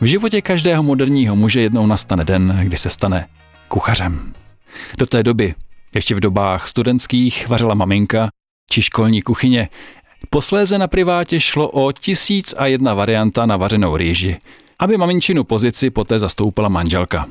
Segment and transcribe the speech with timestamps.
[0.00, 3.28] V životě každého moderního muže jednou nastane den, kdy se stane
[3.68, 4.32] kuchařem.
[4.98, 5.54] Do té doby,
[5.94, 8.28] ještě v dobách studentských, vařila maminka
[8.70, 9.68] či školní kuchyně.
[10.30, 14.36] Posléze na privátě šlo o tisíc a jedna varianta na vařenou rýži,
[14.78, 17.26] aby maminčinu pozici poté zastoupila manželka.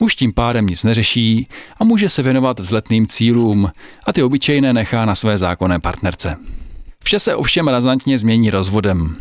[0.00, 3.70] Muž tím pádem nic neřeší a může se věnovat vzletným cílům
[4.06, 6.36] a ty obyčejné nechá na své zákonné partnerce.
[7.04, 9.16] Vše se ovšem razantně změní rozvodem.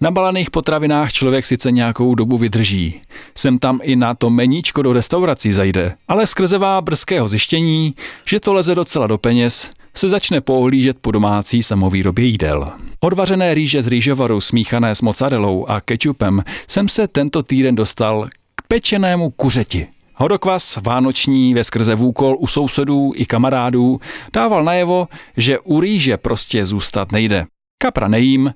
[0.00, 3.00] Na balaných potravinách člověk sice nějakou dobu vydrží.
[3.34, 7.94] Sem tam i na to meníčko do restaurací zajde, ale skrzevá brzkého zjištění,
[8.28, 12.68] že to leze docela do peněz, se začne pohlížet po domácí samovýrobě jídel.
[13.00, 18.62] Odvařené rýže z rýžovaru smíchané s mozzarellou a kečupem jsem se tento týden dostal k
[18.68, 19.86] pečenému kuřeti.
[20.14, 24.00] Hodokvas vánoční ve skrze vůkol u sousedů i kamarádů
[24.32, 27.46] dával najevo, že u rýže prostě zůstat nejde.
[27.78, 28.54] Kapra nejím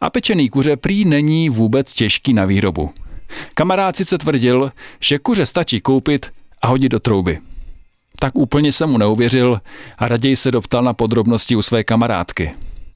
[0.00, 2.90] a pečený kuře prý není vůbec těžký na výrobu.
[3.54, 6.30] Kamarád sice tvrdil, že kuře stačí koupit
[6.62, 7.38] a hodit do trouby.
[8.18, 9.60] Tak úplně jsem mu neuvěřil
[9.98, 12.50] a raději se doptal na podrobnosti u své kamarádky.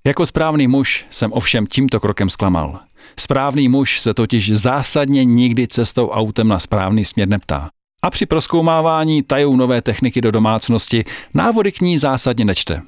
[0.06, 2.80] Jako správný muž jsem ovšem tímto krokem zklamal.
[3.20, 7.68] Správný muž se totiž zásadně nikdy cestou autem na správný směr neptá.
[8.02, 12.82] A při proskoumávání tajů nové techniky do domácnosti návody k ní zásadně nečte.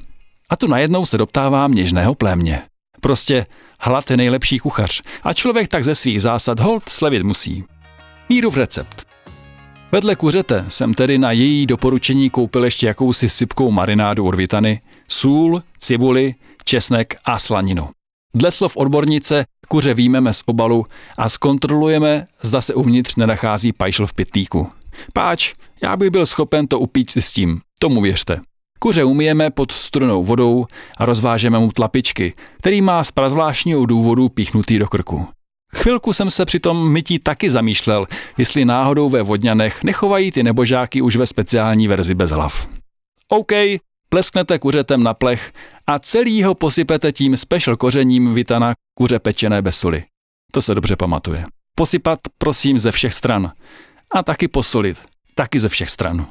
[0.48, 2.62] A tu najednou se doptávám něžného plémě.
[3.00, 3.46] Prostě
[3.80, 7.64] hlad je nejlepší kuchař a člověk tak ze svých zásad hold slevit musí.
[8.28, 9.06] Míru v recept.
[9.92, 15.62] Vedle kuřete jsem tedy na její doporučení koupil ještě jakousi sypkou marinádu od Vitany, sůl,
[15.78, 17.88] cibuli, česnek a slaninu.
[18.34, 20.86] Dle slov odbornice kuře výjmeme z obalu
[21.18, 24.68] a zkontrolujeme, zda se uvnitř nenachází pajšl v pitlíku.
[25.14, 28.40] Páč, já bych byl schopen to upít si s tím, tomu věřte.
[28.78, 30.66] Kuře umijeme pod studenou vodou
[30.98, 35.26] a rozvážeme mu tlapičky, který má z prazvláštního důvodu píchnutý do krku.
[35.76, 38.06] Chvilku jsem se při tom mytí taky zamýšlel,
[38.38, 42.68] jestli náhodou ve vodňanech nechovají ty nebožáky už ve speciální verzi bez hlav.
[43.28, 43.52] OK,
[44.08, 45.52] plesknete kuřetem na plech
[45.86, 50.04] a celý ho posypete tím special kořením vitana kuře pečené bez soli.
[50.52, 51.44] To se dobře pamatuje.
[51.74, 53.52] Posypat prosím ze všech stran.
[54.10, 55.02] A taky posolit.
[55.34, 56.26] Taky ze všech stran.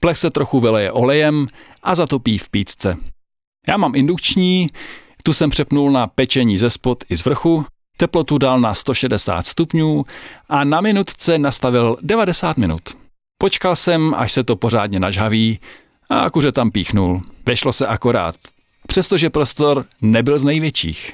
[0.00, 1.46] Plech se trochu vyleje olejem
[1.82, 2.96] a zatopí v pícce.
[3.68, 4.68] Já mám indukční,
[5.22, 7.64] tu jsem přepnul na pečení ze spod i z vrchu,
[7.96, 10.04] teplotu dal na 160 stupňů
[10.48, 12.82] a na minutce nastavil 90 minut.
[13.38, 15.60] Počkal jsem, až se to pořádně nažhaví
[16.10, 17.22] a kuře tam píchnul.
[17.46, 18.34] Vešlo se akorát,
[18.86, 21.12] přestože prostor nebyl z největších.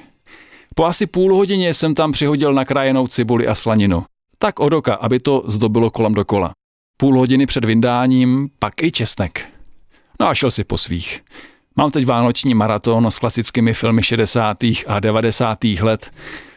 [0.75, 4.05] Po asi půl hodině jsem tam přihodil nakrájenou cibuli a slaninu.
[4.39, 6.53] Tak od oka, aby to zdobilo kolem dokola.
[6.97, 9.49] Půl hodiny před vyndáním pak i česnek.
[10.21, 11.25] No a šel si po svých.
[11.77, 14.65] Mám teď vánoční maraton s klasickými filmy 60.
[14.87, 15.65] a 90.
[15.65, 16.11] let,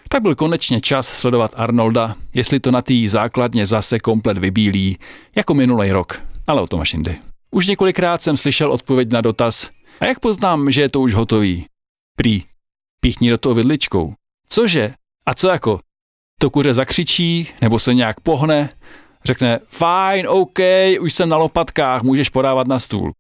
[0.10, 4.98] tak byl konečně čas sledovat Arnolda, jestli to na té základně zase komplet vybílí,
[5.36, 7.16] jako minulý rok, ale o tom až jindy.
[7.52, 9.70] Už několikrát jsem slyšel odpověď na dotaz,
[10.00, 11.66] a jak poznám, že je to už hotový?
[12.16, 12.44] Prý,
[13.02, 14.14] píchni do toho vidličkou.
[14.50, 14.94] Cože?
[15.26, 15.80] A co jako?
[16.40, 18.70] To kuře zakřičí, nebo se nějak pohne,
[19.26, 20.60] řekne, fajn, OK,
[21.00, 23.12] už jsem na lopatkách, můžeš podávat na stůl.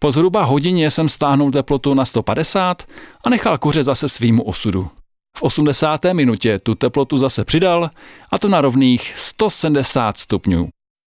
[0.00, 2.82] Po zhruba hodině jsem stáhnul teplotu na 150
[3.24, 4.88] a nechal kuře zase svýmu osudu.
[5.36, 6.04] V 80.
[6.12, 7.90] minutě tu teplotu zase přidal
[8.30, 10.68] a to na rovných 170 stupňů.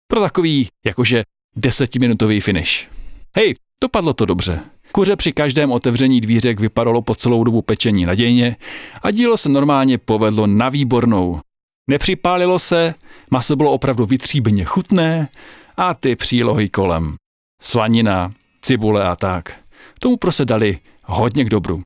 [0.07, 1.23] Pro takový, jakože
[1.55, 2.87] desetiminutový finish.
[3.35, 4.59] Hej, dopadlo to dobře.
[4.91, 8.55] Kuře při každém otevření dvířek vypadalo po celou dobu pečení nadějně
[9.01, 11.39] a dílo se normálně povedlo na výbornou.
[11.87, 12.93] Nepřipálilo se,
[13.31, 15.29] maso bylo opravdu vytříbeně chutné
[15.77, 17.15] a ty přílohy kolem.
[17.61, 19.55] Slanina, cibule a tak.
[19.99, 21.81] Tomu prostě dali hodně k dobru.